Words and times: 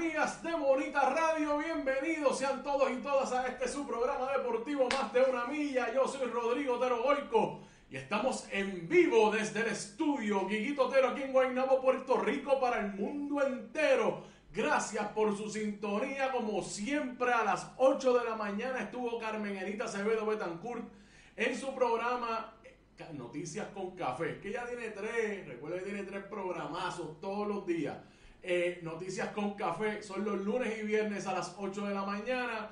amigas 0.00 0.42
de 0.42 0.54
Bonita 0.54 1.10
Radio, 1.10 1.58
bienvenidos 1.58 2.38
sean 2.38 2.62
todos 2.62 2.90
y 2.90 2.96
todas 3.02 3.32
a 3.32 3.46
este 3.48 3.68
su 3.68 3.86
programa 3.86 4.32
deportivo 4.32 4.88
Más 4.90 5.12
de 5.12 5.22
una 5.22 5.44
milla, 5.44 5.92
yo 5.92 6.08
soy 6.08 6.26
Rodrigo 6.30 6.74
Otero 6.76 7.02
Goico 7.02 7.60
y 7.90 7.96
estamos 7.96 8.46
en 8.50 8.88
vivo 8.88 9.30
desde 9.30 9.60
el 9.60 9.66
estudio 9.66 10.46
Guiguito 10.46 10.86
Otero 10.86 11.08
aquí 11.08 11.22
en 11.24 11.32
Guaynabo, 11.32 11.82
Puerto 11.82 12.16
Rico 12.18 12.58
para 12.60 12.80
el 12.80 12.94
mundo 12.94 13.42
entero. 13.44 14.22
Gracias 14.54 15.06
por 15.08 15.36
su 15.36 15.50
sintonía, 15.50 16.32
como 16.32 16.62
siempre 16.62 17.32
a 17.32 17.44
las 17.44 17.70
8 17.76 18.18
de 18.20 18.24
la 18.24 18.36
mañana 18.36 18.80
estuvo 18.80 19.18
Carmen 19.18 19.56
Enita 19.56 19.84
Acevedo 19.84 20.24
Betancourt 20.24 20.84
en 21.36 21.54
su 21.58 21.74
programa 21.74 22.54
Ca- 22.96 23.12
Noticias 23.12 23.66
con 23.74 23.90
Café, 23.96 24.40
que 24.40 24.50
ya 24.52 24.64
tiene 24.66 24.88
tres, 24.90 25.46
recuerda 25.46 25.78
que 25.78 25.84
tiene 25.84 26.04
tres 26.04 26.24
programazos 26.24 27.20
todos 27.20 27.46
los 27.46 27.66
días. 27.66 27.96
Eh, 28.42 28.80
Noticias 28.82 29.28
con 29.28 29.54
Café 29.54 30.02
son 30.02 30.24
los 30.24 30.40
lunes 30.40 30.78
y 30.80 30.86
viernes 30.86 31.26
a 31.26 31.34
las 31.34 31.54
8 31.58 31.86
de 31.86 31.94
la 31.94 32.04
mañana, 32.04 32.70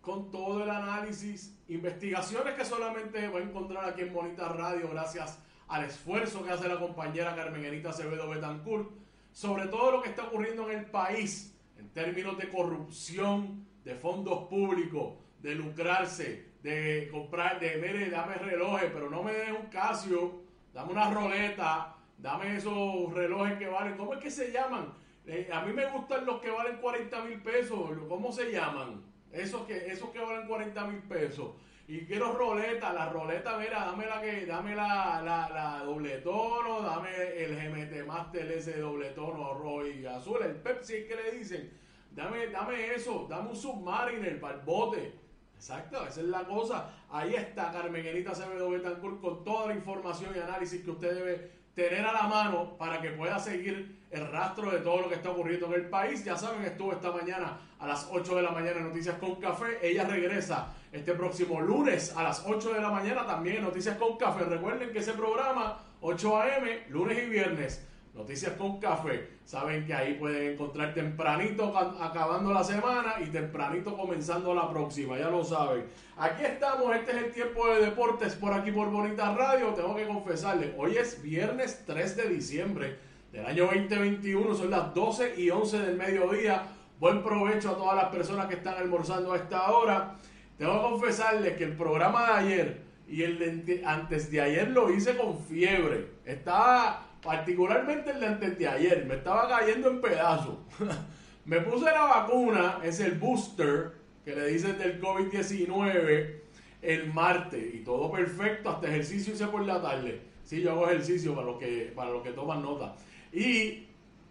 con 0.00 0.30
todo 0.30 0.64
el 0.64 0.70
análisis, 0.70 1.58
investigaciones 1.68 2.54
que 2.54 2.64
solamente 2.64 3.28
va 3.28 3.38
a 3.38 3.42
encontrar 3.42 3.88
aquí 3.88 4.02
en 4.02 4.12
Bonita 4.12 4.48
Radio, 4.48 4.88
gracias 4.90 5.38
al 5.68 5.84
esfuerzo 5.84 6.42
que 6.44 6.50
hace 6.50 6.66
la 6.66 6.78
compañera 6.78 7.36
Carmen 7.36 7.64
Enita 7.64 7.90
Acevedo 7.90 8.28
Betancourt, 8.28 8.90
sobre 9.32 9.66
todo 9.66 9.92
lo 9.92 10.02
que 10.02 10.10
está 10.10 10.24
ocurriendo 10.24 10.70
en 10.70 10.78
el 10.78 10.86
país 10.86 11.54
en 11.78 11.90
términos 11.90 12.38
de 12.38 12.48
corrupción, 12.48 13.66
de 13.84 13.94
fondos 13.94 14.48
públicos, 14.48 15.14
de 15.42 15.54
lucrarse, 15.54 16.52
de 16.62 17.08
comprar, 17.12 17.60
de 17.60 17.76
mire, 17.76 18.08
dame 18.08 18.36
relojes, 18.36 18.90
pero 18.92 19.10
no 19.10 19.22
me 19.22 19.32
des 19.32 19.50
un 19.50 19.66
Casio, 19.66 20.42
dame 20.72 20.92
una 20.92 21.10
roleta, 21.10 21.96
dame 22.16 22.56
esos 22.56 23.12
relojes 23.12 23.58
que 23.58 23.66
valen, 23.66 23.96
¿cómo 23.96 24.14
es 24.14 24.20
que 24.20 24.30
se 24.30 24.50
llaman? 24.50 25.01
Eh, 25.26 25.48
a 25.52 25.60
mí 25.62 25.72
me 25.72 25.86
gustan 25.86 26.26
los 26.26 26.40
que 26.40 26.50
valen 26.50 26.78
40 26.78 27.24
mil 27.24 27.40
pesos, 27.42 27.90
¿cómo 28.08 28.32
se 28.32 28.50
llaman? 28.50 29.02
Esos 29.30 29.66
que, 29.66 29.86
esos 29.86 30.10
que 30.10 30.18
valen 30.18 30.48
40 30.48 30.86
mil 30.86 31.02
pesos. 31.02 31.52
Y 31.86 32.04
quiero 32.06 32.32
roleta, 32.32 32.92
la 32.92 33.08
roleta, 33.08 33.56
mira, 33.58 33.84
dame 33.84 34.06
la 34.06 34.20
que, 34.20 34.46
dame 34.46 34.74
la, 34.74 35.20
la, 35.22 35.48
la 35.48 35.84
doble 35.84 36.18
tono, 36.18 36.80
dame 36.80 37.10
el 37.36 37.56
GMT 37.56 38.06
Master 38.06 38.50
ese 38.52 38.78
doble 38.78 39.10
tono 39.10 39.54
rojo 39.54 39.86
y 39.86 40.06
azul, 40.06 40.42
el 40.42 40.56
Pepsi 40.56 41.06
que 41.06 41.16
le 41.16 41.32
dicen. 41.32 41.70
Dame, 42.10 42.48
dame 42.48 42.94
eso, 42.94 43.26
dame 43.28 43.50
un 43.50 43.56
Submariner 43.56 44.40
para 44.40 44.56
el 44.56 44.60
bote. 44.62 45.12
Exacto, 45.54 46.04
esa 46.06 46.20
es 46.20 46.26
la 46.26 46.44
cosa. 46.44 46.90
Ahí 47.10 47.34
está 47.34 47.70
Carmen 47.70 48.04
Enita 48.04 48.32
Acevedo 48.32 48.70
Betancourt 48.70 49.20
con 49.20 49.44
toda 49.44 49.68
la 49.68 49.74
información 49.74 50.32
y 50.34 50.40
análisis 50.40 50.82
que 50.82 50.90
usted 50.90 51.14
debe 51.14 51.50
tener 51.74 52.04
a 52.04 52.12
la 52.12 52.22
mano 52.24 52.76
para 52.76 53.00
que 53.00 53.10
pueda 53.10 53.38
seguir 53.38 54.02
el 54.10 54.28
rastro 54.30 54.70
de 54.70 54.78
todo 54.78 55.02
lo 55.02 55.08
que 55.08 55.14
está 55.14 55.30
ocurriendo 55.30 55.66
en 55.66 55.72
el 55.74 55.88
país. 55.88 56.24
Ya 56.24 56.36
saben, 56.36 56.62
estuvo 56.64 56.92
esta 56.92 57.10
mañana 57.10 57.58
a 57.78 57.86
las 57.86 58.08
8 58.10 58.36
de 58.36 58.42
la 58.42 58.50
mañana 58.50 58.78
en 58.78 58.88
Noticias 58.88 59.16
con 59.16 59.36
Café. 59.36 59.78
Ella 59.82 60.04
regresa 60.04 60.74
este 60.92 61.14
próximo 61.14 61.60
lunes 61.60 62.14
a 62.14 62.22
las 62.22 62.44
8 62.46 62.74
de 62.74 62.80
la 62.80 62.90
mañana 62.90 63.26
también 63.26 63.56
en 63.56 63.62
Noticias 63.62 63.96
con 63.96 64.18
Café. 64.18 64.44
Recuerden 64.44 64.92
que 64.92 64.98
ese 64.98 65.14
programa, 65.14 65.80
8 66.02 66.36
a.m., 66.36 66.84
lunes 66.90 67.18
y 67.22 67.26
viernes, 67.26 67.86
Noticias 68.14 68.52
con 68.58 68.78
Café. 68.78 69.28
Saben 69.44 69.86
que 69.86 69.94
ahí 69.94 70.14
pueden 70.14 70.52
encontrar 70.52 70.92
tempranito 70.92 71.72
ca- 71.72 71.94
acabando 72.04 72.52
la 72.52 72.62
semana 72.62 73.14
y 73.24 73.30
tempranito 73.30 73.96
comenzando 73.96 74.54
la 74.54 74.68
próxima, 74.70 75.18
ya 75.18 75.30
lo 75.30 75.42
saben. 75.42 75.86
Aquí 76.18 76.44
estamos, 76.44 76.94
este 76.94 77.12
es 77.12 77.16
el 77.18 77.32
tiempo 77.32 77.66
de 77.68 77.80
deportes 77.86 78.34
por 78.34 78.52
aquí 78.52 78.70
por 78.70 78.90
Bonita 78.90 79.34
Radio. 79.34 79.68
Tengo 79.68 79.96
que 79.96 80.06
confesarles, 80.06 80.72
hoy 80.76 80.96
es 80.96 81.22
viernes 81.22 81.84
3 81.86 82.16
de 82.16 82.28
diciembre 82.28 82.98
del 83.32 83.46
año 83.46 83.64
2021, 83.64 84.54
son 84.54 84.70
las 84.70 84.94
12 84.94 85.34
y 85.40 85.48
11 85.48 85.78
del 85.78 85.96
mediodía. 85.96 86.64
Buen 87.00 87.22
provecho 87.22 87.70
a 87.70 87.76
todas 87.76 87.96
las 87.96 88.06
personas 88.14 88.46
que 88.46 88.54
están 88.56 88.74
almorzando 88.74 89.32
a 89.32 89.36
esta 89.36 89.70
hora. 89.72 90.16
Tengo 90.58 90.74
que 90.74 90.82
confesarles 90.90 91.56
que 91.56 91.64
el 91.64 91.76
programa 91.76 92.26
de 92.26 92.32
ayer 92.34 92.82
y 93.08 93.22
el 93.22 93.38
de 93.38 93.50
ante- 93.50 93.82
antes 93.84 94.30
de 94.30 94.40
ayer 94.40 94.70
lo 94.70 94.90
hice 94.92 95.16
con 95.16 95.38
fiebre. 95.44 96.08
Estaba, 96.24 97.06
particularmente 97.22 98.10
el 98.10 98.20
de 98.20 98.26
antes 98.26 98.58
de 98.58 98.68
ayer, 98.68 99.04
me 99.06 99.16
estaba 99.16 99.48
cayendo 99.48 99.90
en 99.90 100.00
pedazos. 100.00 100.56
me 101.44 101.60
puse 101.60 101.84
la 101.86 102.04
vacuna, 102.04 102.78
es 102.82 103.00
el 103.00 103.12
booster, 103.18 103.92
que 104.24 104.34
le 104.34 104.46
dicen 104.46 104.78
del 104.78 105.00
COVID-19, 105.00 106.34
el 106.82 107.12
martes. 107.12 107.74
Y 107.74 107.78
todo 107.80 108.10
perfecto, 108.10 108.70
hasta 108.70 108.88
ejercicio 108.88 109.34
hice 109.34 109.46
por 109.48 109.64
la 109.64 109.80
tarde. 109.82 110.20
Sí, 110.44 110.60
yo 110.60 110.72
hago 110.72 110.86
ejercicio 110.88 111.34
para 111.34 111.46
los 111.46 111.58
que, 111.58 111.92
para 111.94 112.10
los 112.10 112.22
que 112.22 112.30
toman 112.32 112.62
nota. 112.62 112.94
Y 113.32 113.86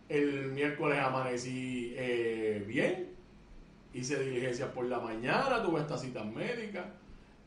el 0.09 0.51
miércoles 0.51 0.99
amanecí 0.99 1.93
eh, 1.95 2.63
bien, 2.67 3.09
hice 3.93 4.19
diligencias 4.23 4.69
por 4.69 4.85
la 4.85 4.99
mañana, 4.99 5.61
tuve 5.63 5.81
estas 5.81 6.01
citas 6.01 6.25
médicas 6.25 6.85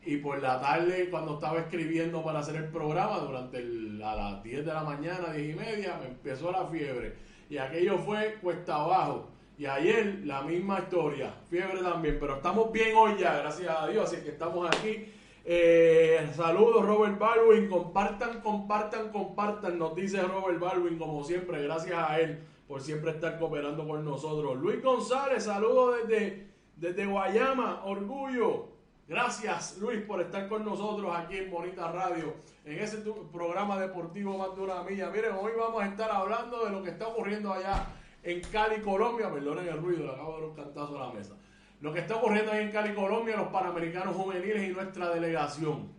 y 0.05 0.17
por 0.17 0.39
la 0.41 0.61
tarde 0.61 1.09
cuando 1.09 1.35
estaba 1.35 1.59
escribiendo 1.59 2.23
para 2.23 2.39
hacer 2.39 2.55
el 2.57 2.69
programa 2.69 3.17
durante 3.19 3.57
a 3.57 4.15
las 4.15 4.43
10 4.43 4.65
de 4.65 4.73
la 4.73 4.83
mañana, 4.83 5.33
10 5.33 5.55
y 5.55 5.59
media, 5.59 5.97
me 5.99 6.07
empezó 6.07 6.51
la 6.51 6.65
fiebre 6.67 7.15
y 7.49 7.57
aquello 7.57 7.97
fue 7.97 8.35
cuesta 8.41 8.75
abajo. 8.75 9.29
Y 9.57 9.65
ayer 9.65 10.21
la 10.25 10.41
misma 10.41 10.79
historia, 10.79 11.33
fiebre 11.49 11.81
también, 11.81 12.17
pero 12.19 12.35
estamos 12.35 12.71
bien 12.71 12.95
hoy 12.95 13.17
ya, 13.17 13.37
gracias 13.37 13.73
a 13.75 13.87
Dios, 13.87 14.11
así 14.11 14.21
que 14.21 14.29
estamos 14.29 14.67
aquí. 14.67 15.05
Eh, 15.45 16.27
saludos 16.35 16.85
Robert 16.85 17.17
Baldwin, 17.17 17.69
compartan, 17.69 18.41
compartan, 18.41 19.09
compartan, 19.09 19.79
nos 19.79 19.95
dice 19.95 20.21
Robert 20.21 20.59
Baldwin 20.59 20.97
como 20.97 21.23
siempre, 21.23 21.61
gracias 21.61 21.97
a 21.97 22.19
él 22.19 22.39
por 22.67 22.81
siempre 22.81 23.11
estar 23.11 23.39
cooperando 23.39 23.87
con 23.87 24.03
nosotros. 24.03 24.57
Luis 24.57 24.83
González, 24.83 25.43
saludos 25.45 25.99
desde, 26.07 26.47
desde 26.75 27.05
Guayama, 27.05 27.85
orgullo. 27.85 28.74
Gracias 29.07 29.77
Luis 29.77 30.01
por 30.01 30.19
estar 30.21 30.47
con 30.49 30.65
nosotros 30.65 31.15
aquí 31.15 31.37
en 31.37 31.51
Bonita 31.51 31.91
Radio, 31.91 32.33
en 32.63 32.79
ese 32.79 32.97
programa 33.31 33.79
deportivo 33.79 34.37
más 34.37 34.55
de 34.55 34.89
milla. 34.89 35.09
Miren, 35.11 35.33
hoy 35.39 35.51
vamos 35.57 35.83
a 35.83 35.87
estar 35.87 36.09
hablando 36.11 36.65
de 36.65 36.71
lo 36.71 36.81
que 36.81 36.89
está 36.89 37.07
ocurriendo 37.07 37.53
allá 37.53 37.87
en 38.23 38.41
Cali, 38.41 38.81
Colombia. 38.81 39.31
Perdonen 39.31 39.67
el 39.67 39.77
ruido, 39.77 40.05
le 40.05 40.11
acabo 40.11 40.35
de 40.35 40.41
dar 40.41 40.49
un 40.49 40.55
cantazo 40.55 40.97
a 40.97 41.07
la 41.07 41.13
mesa. 41.13 41.35
Lo 41.81 41.93
que 41.93 41.99
está 41.99 42.15
ocurriendo 42.15 42.51
ahí 42.51 42.63
en 42.63 42.71
Cali, 42.71 42.95
Colombia, 42.95 43.37
los 43.37 43.49
Panamericanos 43.49 44.15
Juveniles 44.15 44.69
y 44.69 44.73
nuestra 44.73 45.09
delegación. 45.09 45.93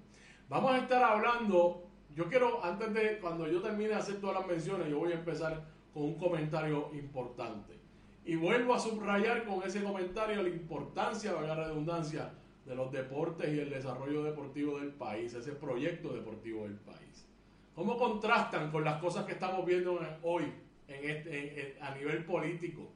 Vamos 0.49 0.73
a 0.73 0.79
estar 0.79 1.03
hablando 1.03 1.87
yo 2.17 2.31
quiero, 2.31 2.65
antes 2.65 2.95
de, 2.95 3.19
cuando 3.19 3.47
yo 3.47 3.61
termine 3.61 3.91
de 3.91 3.97
hacer 3.97 4.23
todas 4.23 4.39
las 4.39 4.47
menciones, 4.47 4.89
yo 4.89 4.99
voy 4.99 5.13
a 5.13 5.17
empezar 5.17 5.67
con 5.93 6.05
un 6.05 6.15
comentario 6.15 6.89
importante. 6.95 7.79
Y 8.25 8.37
vuelvo 8.37 8.73
a 8.73 8.81
subrayar 8.81 9.45
con 9.45 9.63
ese 9.63 9.85
comentario 9.85 10.43
la 10.43 10.49
importancia, 10.49 11.33
la 11.33 11.55
redundancia, 11.55 12.33
de 12.67 12.75
los 12.75 12.91
deportes 12.91 13.55
y 13.55 13.61
el 13.61 13.71
desarrollo 13.71 14.25
deportivo 14.25 14.79
del 14.81 14.93
país, 14.93 15.33
ese 15.35 15.53
proyecto 15.53 16.13
deportivo 16.13 16.65
del 16.65 16.75
país. 16.75 17.27
¿Cómo 17.75 17.97
contrastan 17.97 18.71
con 18.71 18.85
las 18.85 19.01
cosas 19.01 19.25
que 19.25 19.33
estamos 19.33 19.65
viendo 19.65 20.01
hoy 20.23 20.53
en 20.89 21.11
este, 21.11 21.79
a 21.81 21.95
nivel 21.95 22.25
político? 22.25 22.91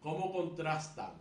¿Cómo 0.00 0.32
contrastan 0.32 1.12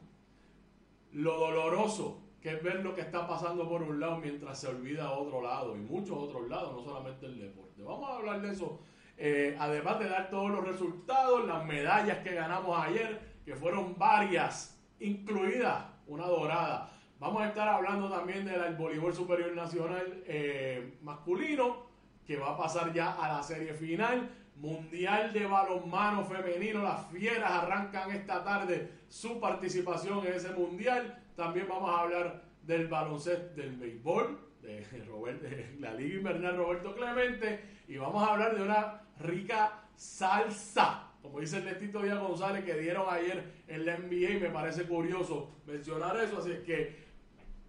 lo 1.13 1.37
doloroso 1.37 2.21
que 2.41 2.51
es 2.51 2.63
ver 2.63 2.83
lo 2.83 2.93
que 2.93 3.01
está 3.01 3.27
pasando 3.27 3.67
por 3.67 3.81
un 3.81 3.99
lado 3.99 4.17
mientras 4.17 4.59
se 4.59 4.67
olvida 4.67 5.11
otro 5.11 5.41
lado 5.41 5.75
y 5.75 5.79
muchos 5.79 6.17
otros 6.17 6.47
lados, 6.47 6.73
no 6.73 6.83
solamente 6.83 7.25
el 7.25 7.39
deporte? 7.39 7.81
Vamos 7.81 8.09
a 8.09 8.15
hablar 8.17 8.41
de 8.41 8.51
eso, 8.51 8.79
eh, 9.17 9.57
además 9.59 9.99
de 9.99 10.09
dar 10.09 10.29
todos 10.29 10.51
los 10.51 10.67
resultados, 10.67 11.47
las 11.47 11.65
medallas 11.65 12.19
que 12.19 12.35
ganamos 12.35 12.77
ayer, 12.77 13.19
que 13.43 13.55
fueron 13.55 13.97
varias, 13.97 14.79
incluida 14.99 15.99
una 16.05 16.27
dorada. 16.27 16.98
Vamos 17.19 17.41
a 17.41 17.49
estar 17.49 17.67
hablando 17.67 18.09
también 18.09 18.45
del 18.45 18.75
voleibol 18.75 19.13
superior 19.13 19.53
nacional 19.53 20.23
eh, 20.25 20.93
masculino, 21.01 21.85
que 22.25 22.37
va 22.37 22.51
a 22.51 22.57
pasar 22.57 22.93
ya 22.93 23.11
a 23.11 23.27
la 23.27 23.43
serie 23.43 23.73
final. 23.73 24.29
Mundial 24.55 25.33
de 25.33 25.45
balonmano 25.45 26.23
femenino, 26.23 26.81
las 26.81 27.07
fieras 27.07 27.51
arrancan 27.51 28.11
esta 28.11 28.41
tarde 28.43 28.89
su 29.09 29.37
participación 29.37 30.25
en 30.25 30.33
ese 30.33 30.51
mundial. 30.51 31.21
También 31.35 31.67
vamos 31.67 31.89
a 31.89 32.01
hablar 32.01 32.43
del 32.63 32.87
baloncesto, 32.87 33.53
del 33.53 33.75
béisbol, 33.75 34.39
de, 34.61 35.75
la 35.79 35.93
Liga 35.93 36.19
Invernal 36.19 36.55
Roberto 36.55 36.95
Clemente, 36.95 37.59
y 37.89 37.97
vamos 37.97 38.25
a 38.25 38.31
hablar 38.31 38.55
de 38.55 38.63
una 38.63 39.01
rica 39.19 39.83
salsa 39.95 41.09
como 41.21 41.41
dice 41.41 41.57
el 41.57 41.65
Netito 41.65 42.01
Díaz 42.01 42.19
González, 42.19 42.63
que 42.63 42.75
dieron 42.75 43.05
ayer 43.09 43.43
en 43.67 43.85
la 43.85 43.97
NBA, 43.97 44.31
y 44.31 44.39
me 44.39 44.49
parece 44.49 44.83
curioso 44.83 45.57
mencionar 45.67 46.15
eso, 46.17 46.39
así 46.39 46.51
es 46.51 46.59
que 46.59 47.08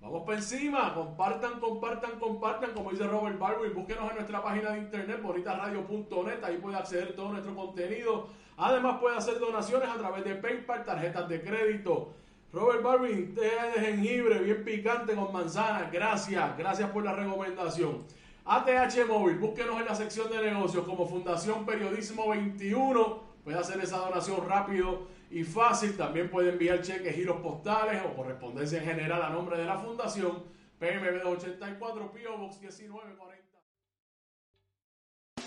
vamos 0.01 0.23
para 0.25 0.39
encima, 0.39 0.95
compartan, 0.95 1.61
compartan, 1.61 2.19
compartan, 2.19 2.73
como 2.73 2.91
dice 2.91 3.05
Robert 3.07 3.39
Barber, 3.39 3.71
búsquenos 3.71 4.11
en 4.11 4.17
nuestra 4.17 4.43
página 4.43 4.71
de 4.71 4.79
internet, 4.79 5.23
bonitasradio.net, 5.23 6.43
ahí 6.43 6.57
puede 6.59 6.77
acceder 6.77 7.15
todo 7.15 7.31
nuestro 7.31 7.55
contenido, 7.55 8.29
además 8.57 8.99
puede 9.01 9.17
hacer 9.17 9.39
donaciones 9.39 9.89
a 9.89 9.99
través 9.99 10.25
de 10.25 10.35
PayPal, 10.35 10.85
tarjetas 10.85 11.29
de 11.29 11.41
crédito. 11.43 12.15
Robert 12.53 12.83
Barbie, 12.83 13.33
té 13.35 13.43
de 13.43 13.87
jengibre 13.87 14.41
bien 14.41 14.65
picante 14.65 15.15
con 15.15 15.33
manzana, 15.33 15.89
gracias, 15.93 16.59
gracias 16.59 16.91
por 16.91 17.05
la 17.05 17.13
recomendación. 17.13 18.05
ATH 18.45 19.07
Móvil, 19.07 19.39
búsquenos 19.39 19.79
en 19.79 19.87
la 19.87 19.95
sección 19.95 20.29
de 20.31 20.43
negocios 20.43 20.85
como 20.85 21.07
Fundación 21.07 21.65
Periodismo 21.65 22.29
21 22.31 23.31
Puede 23.45 23.59
hacer 23.59 23.81
esa 23.81 23.99
donación 23.99 24.47
rápido 24.47 25.07
y 25.31 25.45
fácil. 25.45 25.97
También 25.97 26.29
puede 26.29 26.51
enviar 26.51 26.83
cheques, 26.83 27.15
giros 27.15 27.41
postales 27.41 28.03
o 28.05 28.15
correspondencia 28.15 28.79
en 28.79 28.85
general 28.85 29.23
a 29.23 29.31
nombre 29.31 29.59
de 29.59 29.65
la 29.65 29.79
Fundación 29.79 30.45
PMB 30.79 31.23
284 31.23 32.13
Pio 32.13 32.39
Box 32.39 32.61
1940. 32.61 33.51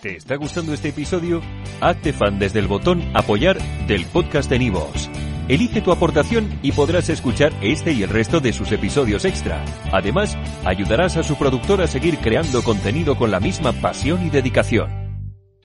¿Te 0.02 0.18
está 0.18 0.36
gustando 0.36 0.74
este 0.74 0.90
episodio? 0.90 1.42
Hazte 1.80 2.12
fan 2.12 2.38
desde 2.38 2.60
el 2.60 2.68
botón 2.68 3.02
Apoyar 3.16 3.58
del 3.88 4.06
podcast 4.06 4.50
de 4.50 4.60
Nivos. 4.60 5.10
Elige 5.48 5.82
tu 5.82 5.92
aportación 5.92 6.60
y 6.62 6.72
podrás 6.72 7.10
escuchar 7.10 7.54
este 7.62 7.92
y 7.92 8.04
el 8.04 8.10
resto 8.10 8.40
de 8.40 8.54
sus 8.54 8.72
episodios 8.72 9.26
extra. 9.26 9.64
Además, 9.92 10.38
ayudarás 10.66 11.18
a 11.18 11.24
su 11.24 11.38
productor 11.38 11.82
a 11.82 11.88
seguir 11.88 12.18
creando 12.20 12.64
contenido 12.64 13.16
con 13.18 13.32
la 13.32 13.40
misma 13.40 13.74
pasión 13.74 14.26
y 14.26 14.30
dedicación. 14.30 15.03